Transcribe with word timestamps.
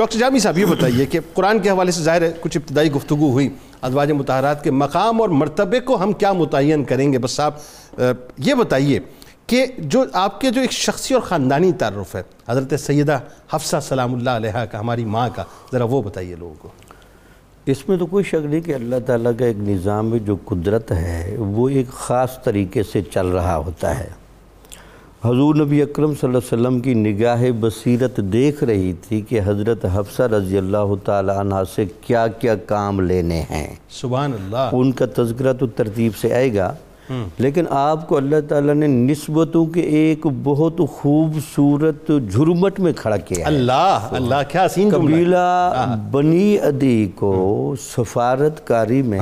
Doctor 0.00 0.18
جامی 0.18 0.38
صاحب 0.38 0.58
یہ 0.58 0.64
بتائیے 0.64 1.04
کہ 1.06 1.18
قرآن 1.34 1.58
کے 1.58 1.70
حوالے 1.70 1.92
سے 1.92 2.02
ظاہر 2.02 2.22
ہے 2.22 2.30
کچھ 2.40 2.56
ابتدائی 2.56 2.92
گفتگو 2.92 3.30
ہوئی، 3.30 3.48
ازواج 3.82 4.10
متحرات 4.12 4.62
کے 4.64 4.70
مقام 4.70 5.20
اور 5.20 5.28
مرتبے 5.28 5.80
کو 5.80 6.02
ہم 6.02 6.12
کیا 6.12 6.32
متعین 6.32 6.84
کریں 6.84 7.12
گے؟ 7.12 7.18
بس 7.18 7.30
صاحب 7.30 8.00
یہ 8.38 8.54
بتائیے 8.54 8.98
کہ 9.46 9.64
جو 9.78 10.04
آپ 10.12 10.40
کے 10.40 10.50
جو 10.50 10.60
ایک 10.60 10.72
شخصی 10.72 11.14
اور 11.14 11.22
خاندانی 11.22 11.72
تعارف 11.72 12.14
ہے، 12.14 12.22
حضرت 12.48 12.72
سیدہ 12.80 13.18
حفصہ 13.52 13.76
سلام 13.82 14.14
اللہ 14.14 14.30
علیہ 14.30 14.64
کا، 14.70 14.80
ہماری 14.80 15.04
ماں 15.04 15.28
کا، 15.34 15.44
ذرا 15.72 15.84
وہ 15.84 16.02
بتائیے 16.02 16.34
لوگوں 16.38 16.54
کو۔ 16.58 16.68
اس 17.66 17.88
میں 17.88 17.96
تو 17.96 18.06
کوئی 18.06 18.24
شک 18.24 18.44
نہیں 18.44 18.60
کہ 18.60 18.74
اللہ 18.74 18.96
تعالیٰ 19.06 19.32
کا 19.38 19.44
ایک 19.44 19.58
نظام 19.58 20.16
جو 20.16 20.36
قدرت 20.44 20.92
ہے، 20.92 21.36
وہ 21.38 21.68
ایک 21.68 21.88
خاص 21.88 22.42
طریقے 22.44 22.82
سے 22.82 23.02
چل 23.02 23.26
رہا 23.26 23.56
ہوتا 23.56 23.98
ہے۔ 23.98 24.08
حضور 25.24 25.54
نبی 25.54 25.82
اکرم 25.82 26.12
صلی 26.20 26.28
اللہ 26.28 26.38
علیہ 26.38 26.60
وسلم 26.60 26.80
کی 26.80 26.94
نگاہ 26.94 27.42
بصیرت 27.60 28.16
دیکھ 28.16 28.64
رہی 28.64 28.92
تھی 28.92 29.20
کہ 29.20 29.40
حضرت 29.44 29.86
حفصہ 29.94 30.22
رضی 30.22 30.58
اللہ 30.58 30.94
تعالیٰ 31.04 31.38
عنہ 31.38 31.54
سے 31.74 31.84
کیا 32.00 32.26
کیا 32.26 32.54
کام 32.54 33.00
لینے 33.00 33.42
ہیں۔ 33.50 33.74
سبحان 33.90 34.32
اللہ۔ 34.32 34.68
ان 34.72 34.92
کا 34.92 35.04
تذکرہ 35.16 35.52
تو 35.52 35.66
ترتیب 35.66 36.16
سے 36.16 36.34
آئے 36.34 36.54
گا۔ 36.54 36.74
لیکن 37.38 37.64
آپ 37.70 38.08
کو 38.08 38.16
اللہ 38.16 38.36
تعالیٰ 38.48 38.74
نے 38.74 38.86
نسبتوں 38.86 39.66
کے 39.66 39.80
ایک 39.80 40.26
بہت 40.42 40.80
خوبصورت 40.90 42.10
جھرمٹ 42.32 42.80
میں 42.80 42.92
کھڑا 42.92 43.16
کیا 43.16 43.38
ہے۔ 43.38 43.44
اللہ 43.44 44.08
اللہ 44.10 44.42
کیا 44.48 44.68
سین 44.68 44.90
قبیلہ 44.90 45.96
بنی 46.10 46.58
ادی 46.58 47.08
کو 47.14 47.74
سفارت 47.96 48.66
کاری 48.66 49.02
میں 49.02 49.20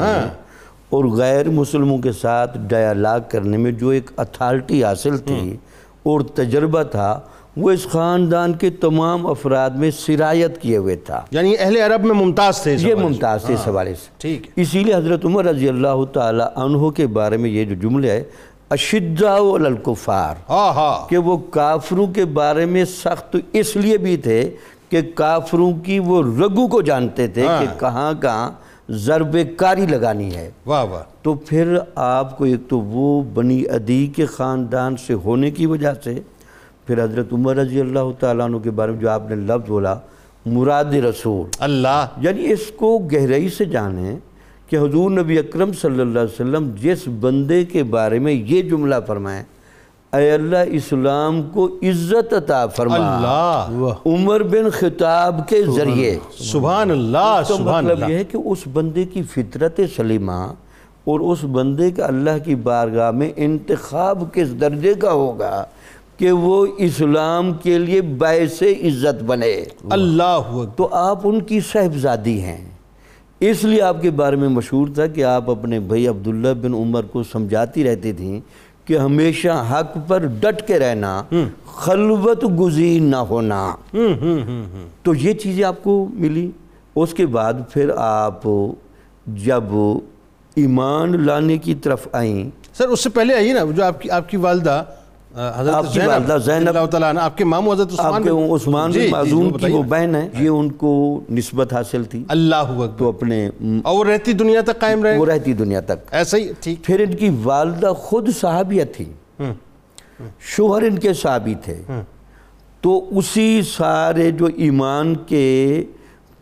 اور 0.89 1.05
غیر 1.05 1.49
مسلموں 1.49 1.99
کے 1.99 2.13
ساتھ 2.13 2.59
ڈیالاگ 2.59 3.21
کرنے 3.29 3.57
میں 3.57 3.73
جو 3.73 3.89
ایک 3.89 4.11
اتھارٹی 4.17 4.85
حاصل 4.85 5.19
تھی 5.19 5.57
اور 6.09 6.21
تجربہ 6.35 6.83
تھا 6.83 7.19
وہ 7.57 7.71
اس 7.71 7.87
خاندان 7.89 8.53
کے 8.53 8.71
تمام 8.71 9.27
افراد 9.27 9.71
میں 9.71 9.91
سرایت 9.91 10.61
کیے 10.63 10.77
ہوئے 10.77 10.97
تھا۔ 10.97 11.21
یعنی 11.31 11.55
اہل 11.59 11.77
عرب 11.77 12.05
میں 12.05 12.15
ممتاز 12.15 12.61
تھے 12.63 12.77
یہ 12.79 12.95
ممتاز 12.95 13.45
تھے 13.45 13.55
اس 13.55 13.67
حوالے 13.69 13.95
سے۔ 13.95 14.11
ٹھیک 14.19 14.47
اسی 14.57 14.85
لیے 14.85 14.95
حضرت 14.95 15.25
عمر 15.25 15.45
رضی 15.45 15.69
اللہ 15.69 16.05
تعالی 16.13 16.45
عنہ 16.57 16.89
کے 16.91 17.07
بارے 17.07 17.37
میں 17.37 17.51
یہ 17.51 17.65
جو 17.65 17.75
جملے 17.75 18.11
ہے 18.11 18.23
اشداء 18.71 19.37
الکفار 19.55 20.35
ہاں 20.49 20.73
ہاں۔ 20.75 21.09
کہ 21.09 21.19
وہ 21.19 21.37
کافروں 21.51 22.07
کے 22.07 22.25
بارے 22.25 22.65
میں 22.67 22.85
سخت 22.85 23.37
اس 23.53 23.77
لیے 23.77 23.99
بھی 23.99 24.17
تھے 24.17 24.41
کہ 24.89 25.01
کافروں 25.15 25.73
کی 25.85 25.99
وہ 25.99 26.23
رگو 26.41 26.67
کو 26.69 26.83
جانتے 26.83 27.27
تھے 27.29 27.43
کہ 27.43 27.81
کہاں 27.81 28.13
کہاں 28.23 28.51
ضرب 28.91 29.37
کاری 29.57 29.87
لگانی 29.87 30.35
ہے۔ 30.35 30.51
واہ 30.67 30.85
واہ۔ 30.85 31.03
تو 31.23 31.35
پھر 31.35 31.79
آپ 31.95 32.39
کو 32.39 32.45
ایک 32.45 32.61
تو 32.69 32.81
وہ 32.81 33.23
بنی 33.23 33.65
ادی 33.71 34.07
کے 34.07 34.27
خاندان 34.27 34.97
سے 34.97 35.15
ہونے 35.15 35.51
کی 35.51 35.67
وجہ 35.67 35.93
سے 36.05 36.21
پھر 36.87 37.05
حضرت 37.05 37.33
عمر 37.33 37.57
رضی 37.57 37.81
اللہ 37.81 38.13
تعالیٰ 38.21 38.45
عنہ 38.45 38.57
کے 38.57 38.71
بارے 38.71 38.93
میں 38.93 39.01
جو 39.01 39.11
آپ 39.11 39.23
نے 39.29 39.37
لفظ 39.37 39.69
بولا 39.69 39.95
مراد 40.47 40.85
رسول۔ 40.85 41.49
اللہ۔ 41.59 42.07
یعنی 42.21 42.53
اس 42.53 42.71
کو 42.77 42.99
گہرائی 42.99 43.49
سے 43.49 43.65
جانیں 43.65 44.17
کہ 44.67 44.77
حضور 44.77 45.11
نبی 45.11 45.39
اکرم 45.39 45.73
صلی 45.73 46.01
اللہ 46.01 46.19
علیہ 46.19 46.35
وسلم 46.35 46.71
جس 46.81 47.09
بندے 47.21 47.65
کے 47.65 47.83
بارے 47.83 48.19
میں 48.19 48.33
یہ 48.33 48.63
جملہ 48.63 48.95
فرمائیں 49.07 49.43
اے 50.13 50.31
اللہ 50.33 50.57
اسلام 50.67 51.43
کو 51.43 51.67
عزت 51.83 52.35
عطا 52.35 52.67
فرما۔ 52.67 52.97
اللہ۔ 52.97 53.93
عمر 54.07 54.43
بن 54.43 54.71
خطاب 54.71 55.49
کے 55.49 55.63
ذریعے۔ 55.77 56.19
سبحان 56.39 56.91
اللہ 56.91 57.41
تو 57.49 57.59
مطلب 57.59 58.09
یہ 58.11 58.15
ہے 58.15 58.25
کہ 58.25 58.37
اس 58.45 58.59
بندے 58.73 59.05
کی 59.05 59.23
فطرت 59.23 59.81
سلیمہ 59.97 60.53
اور 61.05 61.21
اس 61.21 61.39
بندے 61.53 61.91
کا 61.91 62.07
اللہ 62.07 62.45
کی 62.45 62.55
بارگاہ 62.55 63.11
میں 63.11 63.33
انتخاب 63.37 64.25
کس 64.33 64.61
درجے 64.61 64.95
کا 64.95 65.13
ہوگا 65.13 65.65
کہ 66.17 66.33
وہ 66.33 66.67
اسلام 66.79 67.53
کے 67.53 67.79
لیے 67.79 68.01
باعث 68.03 68.63
عزت 68.63 69.23
بنے۔ 69.23 69.65
اللہ۔ 69.91 70.65
تو 70.77 70.89
آپ 70.93 71.21
ان 71.25 71.41
کی 71.43 71.61
صاحبزادی 71.61 72.41
ہیں۔ 72.41 72.65
اس 73.41 73.65
لیے 73.65 73.83
آپ 73.83 74.03
کے 74.03 74.11
بارے 74.11 74.37
میں 74.37 74.49
مشہور 74.49 74.89
تھا 74.95 75.07
کہ 75.07 75.25
آپ 75.25 75.51
اپنے 75.51 75.81
بھائی 75.81 76.09
عبداللہ 76.09 76.55
بن 76.63 76.75
عمر 76.75 77.03
کو 77.03 77.23
سمجھاتی 77.23 77.85
رہتی 77.85 78.13
تھیں۔ 78.13 78.41
کہ 78.89 78.99
ہمیشہ 78.99 79.49
حق 79.49 80.09
پر 80.09 80.19
ڈٹ 80.19 80.67
کے 80.67 80.79
رہنا 80.79 81.23
خلوت 81.77 82.45
گزین 82.61 83.05
نہ 83.05 83.17
ہونا۔ 83.17 83.75
تو 85.03 85.15
یہ 85.15 85.33
چیزیں 85.33 85.65
آپ 85.65 85.83
کو 85.83 86.07
ملی۔ 86.13 86.51
اس 86.97 87.15
کے 87.15 87.27
بعد 87.27 87.55
پھر 87.73 87.91
آپ 87.97 88.43
جب 89.27 89.65
ایمان 90.55 91.27
لانے 91.27 91.59
کی 91.59 91.75
طرف 91.75 92.09
آئیں۔ 92.13 92.51
سر 92.75 92.89
اس 92.89 93.01
سے 93.01 93.11
پہلے 93.11 93.35
آئیے 93.35 93.53
نا 93.53 93.61
جو 93.77 93.85
آپ 93.85 94.01
کی 94.01 94.11
آپ 94.11 94.29
کی 94.29 94.37
والدہ 94.37 94.85
حضرت 95.35 95.75
آپ 95.75 95.85
والدہ 96.07 96.37
زینب. 96.45 96.69
اللہ 96.69 96.87
تعالیٰ 96.87 97.17
آپ 97.21 97.39
کے 97.39 97.45
مامو 97.45 97.73
حضرت 97.73 97.93
آپ 97.99 98.07
عثمان 98.07 98.23
کے 98.23 98.33
بن- 98.33 98.55
عثمان 98.55 98.93
جی، 98.93 99.09
بن 99.13 99.25
جی، 99.25 99.35
وہ 99.35 99.51
کی 99.51 99.73
وہ۔ 99.73 99.83
بہن 99.83 100.15
ہے 100.15 100.29
یہ 100.39 100.49
ان 100.49 100.73
کو 100.73 101.21
نسبت 101.31 101.73
حاصل 101.73 102.05
تھی۔ 102.05 102.25
اللہ 102.29 102.87
تو 102.99 103.09
اپنے 103.09 103.51
اور 103.85 104.07
وہ 104.07 104.13
رہتی 104.13 104.33
دنیا 104.33 104.61
تک 104.61 104.79
قائم 104.79 105.03
رہے؟ 105.03 105.19
وہ 105.19 105.27
رہتی 105.27 105.53
دنیا 105.53 105.81
تک۔ 105.81 105.95
ایسا 106.11 106.37
ہی 106.37 106.53
ٹھیک۔ 106.61 106.85
پھر 106.85 107.01
ان 107.01 107.15
کی 107.15 107.31
والدہ 107.43 107.93
خود 107.97 108.29
صحابیہ 108.41 108.85
تھی۔ 108.85 109.05
شوہر 110.41 110.83
ان 110.83 110.99
کے 110.99 111.13
صحابی 111.13 111.55
تھے۔ 111.55 111.83
تو 112.81 113.19
اسی 113.19 113.63
سارے 113.77 114.31
جو 114.31 114.47
ایمان 114.57 115.15
کے 115.15 115.85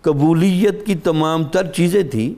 قبولیت 0.00 0.86
کی 0.86 0.94
تمام 0.94 1.44
تر 1.44 1.66
چیزیں 1.66 2.02
تھی 2.02 2.34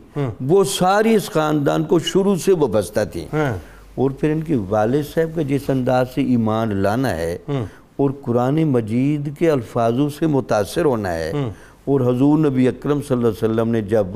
وہ 0.47 0.64
ساری 0.64 1.14
اس 1.14 1.31
خاندان 1.31 1.84
کو 1.84 1.98
شروع 1.98 2.37
سے 2.37 2.53
وابستہ 2.53 3.00
تھی 3.12 3.26
ہاں 3.32 3.56
اور 3.98 4.10
پھر 4.10 4.31
ان 4.31 4.42
کے 4.42 4.56
والد 4.69 5.14
صاحب 5.14 5.36
کا 5.36 5.42
جس 5.42 5.70
انداز 5.70 6.06
سے 6.14 6.20
ایمان 6.22 6.76
لانا 6.76 7.16
ہے 7.16 7.38
اور 7.97 8.10
قرآن 8.22 8.64
مجید 8.64 9.36
کے 9.38 9.50
الفاظوں 9.50 10.09
سے 10.09 10.26
متاثر 10.26 10.84
ہونا 10.84 11.14
ہے۔ 11.14 11.32
اور 11.84 12.00
حضور 12.00 12.38
نبی 12.38 12.69
اکرم 12.69 13.00
صلی 13.08 13.16
اللہ 13.16 13.28
علیہ 13.28 13.50
وسلم 13.50 13.69
نے 13.69 13.82
جب 13.82 14.06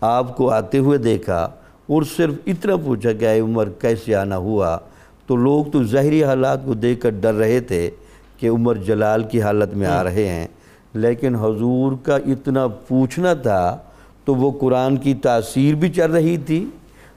آپ 0.00 0.36
کو 0.36 0.50
آتے 0.50 0.78
ہوئے 0.78 0.98
دیکھا 0.98 1.48
اور 1.86 2.02
صرف 2.02 2.34
اتنا 2.46 2.76
پوچھا 2.76 3.12
کہ 3.12 3.24
اے 3.24 3.40
عمر 3.40 3.68
کیسے 3.68 4.14
آنا 4.14 4.36
ہوا 4.36 4.78
تو 5.26 5.36
لوگ 5.36 5.64
تو 5.64 5.82
ظاہری 5.82 6.24
حالات 6.24 6.64
کو 6.64 6.74
دیکھ 6.74 7.00
کر 7.00 7.10
ڈر 7.10 7.34
رہے 7.34 7.60
تھے 7.60 7.90
کہ 8.36 8.48
عمر 8.48 8.74
جلال 8.74 9.22
کی 9.22 9.42
حالت 9.42 9.74
میں 9.74 9.86
آ 9.86 10.04
رہے 10.04 10.28
ہیں۔ 10.28 10.48
لیکن 10.94 11.34
حضور 11.34 11.92
کا 12.02 12.16
اتنا 12.16 12.66
پوچھنا 12.66 13.34
تھا 13.34 13.78
تو 14.24 14.34
وہ 14.34 14.50
قرآن 14.60 14.96
کی 14.96 15.14
تاثیر 15.14 15.74
بھی 15.74 15.88
چل 15.88 16.10
رہی 16.10 16.36
تھی۔ 16.36 16.66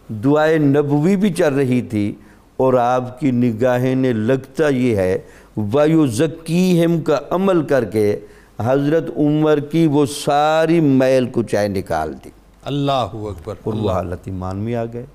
دعائے 0.10 0.58
نبوی 0.58 1.16
بھی 1.16 1.34
چل 1.34 1.54
رہی 1.54 1.82
تھی 1.82 2.14
اور 2.58 2.74
آپ 2.74 3.20
کی 3.20 3.32
نگاہیں 3.32 3.96
نے 3.96 4.14
لگتا 4.14 4.68
یہ 4.68 4.96
ہے 4.96 5.18
وایو 5.58 6.08
ذکیہم 6.08 7.02
کا 7.02 7.20
عمل 7.30 7.64
کر 7.64 7.86
کے 7.86 8.20
حضرت 8.60 9.04
عمر 9.18 9.60
کی 9.60 9.88
وہ 9.88 10.06
ساری 10.06 10.80
میل 10.80 11.28
کچائے 11.32 11.68
نکال 11.68 12.14
دی۔ 12.26 12.30
اللہ 12.64 12.92
اکبر 12.92 13.56
اور 13.64 13.74
وہ 13.74 13.92
حالت 13.92 14.20
ایمان 14.26 14.58
میں 14.58 14.76
آ 14.76 14.86
گئے۔ 14.86 15.06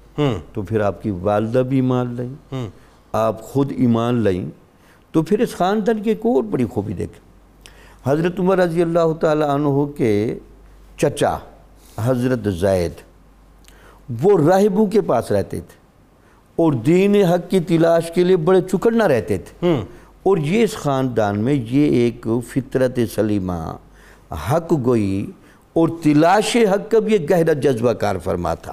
تو 0.53 0.63
پھر 0.63 0.81
آپ 0.81 1.03
کی 1.03 1.11
والدہ 1.11 1.59
بھی 1.59 1.77
ایمان 1.77 2.15
لیں 2.15 2.29
ہم 2.53 2.69
آپ 3.13 3.43
خود 3.43 3.73
ایمان 3.77 4.15
لیں 4.15 4.47
تو 5.13 5.23
پھر 5.23 5.39
اس 5.39 5.57
خاندان 5.57 6.03
کی 6.03 6.11
ایک 6.11 6.19
اور 6.19 6.43
بڑی 6.43 6.65
خوبی 6.65 6.93
دیکھیں 6.93 7.29
حضرت 8.11 8.41
عمر 8.41 8.59
رضی 8.59 8.83
اللہ 8.83 9.13
تعالی 9.21 9.45
عنہ 9.45 9.85
کے 9.97 10.39
چچا 10.97 11.37
حضرت 11.99 12.49
زید 12.49 12.93
وہ 14.23 14.49
راہبوں 14.49 14.87
کے 14.87 15.01
پاس 15.01 15.33
رہتے 15.33 15.61
تھے 15.61 15.79
اور 16.57 16.73
دین 16.73 17.17
حق 17.17 17.51
کی 17.51 17.61
تلاش 17.61 18.11
کے 18.15 18.25
لیے 18.25 18.37
بڑے 18.37 18.61
چکڑنا 18.61 19.09
رہتے 19.09 19.39
تھے۔ 19.39 19.67
اور 20.23 20.37
یہ 20.37 20.63
اس 20.63 20.75
خاندان 20.75 21.41
میں 21.41 21.55
یہ 21.55 21.91
ایک 21.91 22.27
فطرت 22.49 22.99
سلیمہ 23.15 23.77
حق 24.31 24.73
گوئی 24.85 25.27
اور 25.73 25.89
تلاش 26.03 26.57
حق 26.57 26.91
کا 26.91 26.99
بھی 26.99 27.13
ایک 27.13 27.31
گہرا 27.31 27.53
جذبہ 27.53 27.93
کار 27.93 28.17
فرما 28.25 28.55
تھا۔ 28.55 28.73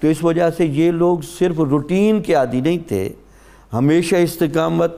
تو 0.00 0.08
اس 0.08 0.24
وجہ 0.24 0.50
سے 0.50 0.66
یہ 0.66 0.90
لوگ 0.90 1.18
صرف 1.38 1.60
روٹین 1.60 2.22
کے 2.22 2.34
عادی 2.34 2.60
نہیں 2.60 2.78
تھے 2.88 3.08
ہمیشہ 3.72 4.16
استقامت۔ 4.16 4.92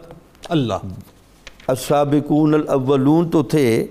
اللہ۔ 0.49 0.79
السابقون 1.67 2.55
الاولون 2.55 3.31
تو 3.31 3.43
تھے۔ 3.43 3.87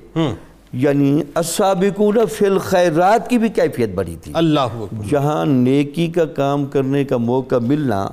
یعنی 0.75 1.21
السابقون 1.35 2.17
فی 2.25 2.45
الخیرات 2.45 3.29
کی 3.29 3.37
بھی 3.37 3.49
کیفیت 3.49 3.89
بڑی 3.89 4.15
تھی۔ 4.21 4.31
اللہ 4.35 4.85
جہاں 5.09 5.45
نیکی 5.45 6.07
کا 6.07 6.25
کام 6.25 6.65
کرنے 6.65 7.03
کا 7.03 7.17
موقع 7.17 7.55
ملنا 7.55 8.07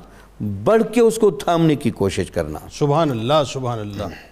بڑھ 0.64 0.82
کے 0.92 1.00
اس 1.00 1.16
کو 1.16 1.30
تھامنے 1.30 1.74
کی 1.74 1.90
کوشش 1.90 2.30
کرنا۔ 2.30 2.58
سبحان 2.72 3.10
اللہ 3.10 3.42
سبحان 3.52 3.78
اللہ۔ 3.78 4.31